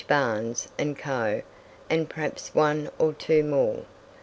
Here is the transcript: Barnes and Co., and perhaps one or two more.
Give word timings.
Barnes 0.07 0.67
and 0.79 0.97
Co., 0.97 1.43
and 1.87 2.09
perhaps 2.09 2.55
one 2.55 2.89
or 2.97 3.13
two 3.13 3.43
more. 3.43 3.85